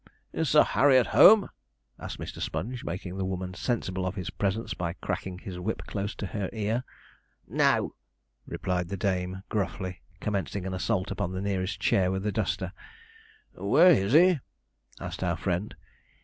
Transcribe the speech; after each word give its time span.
'Sir 0.43 0.63
Harry 0.63 0.97
at 0.97 1.05
home?' 1.13 1.51
asked 1.99 2.17
Mr. 2.17 2.41
Sponge, 2.41 2.83
making 2.83 3.19
the 3.19 3.23
woman 3.23 3.53
sensible 3.53 4.03
of 4.03 4.15
his 4.15 4.31
presence, 4.31 4.73
by 4.73 4.93
cracking 4.93 5.37
his 5.37 5.59
whip 5.59 5.83
close 5.85 6.15
to 6.15 6.25
her 6.25 6.49
ear. 6.51 6.83
'No,' 7.47 7.93
replied 8.47 8.89
the 8.89 8.97
dame 8.97 9.43
gruffly, 9.49 10.01
commencing 10.19 10.65
an 10.65 10.73
assault 10.73 11.11
upon 11.11 11.33
the 11.33 11.39
nearest 11.41 11.79
chair 11.79 12.09
with 12.09 12.25
a 12.25 12.31
duster. 12.31 12.73
'Where 13.53 13.91
is 13.91 14.13
he?' 14.13 14.39
asked 14.99 15.23
our 15.23 15.37
friend. 15.37 15.75